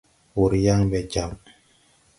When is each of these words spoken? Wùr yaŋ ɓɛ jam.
Wùr 0.37 0.53
yaŋ 0.65 0.79
ɓɛ 0.91 0.99
jam. 1.11 1.31